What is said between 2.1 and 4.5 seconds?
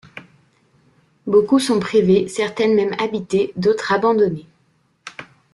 certaines même habitées, d'autres abandonnées.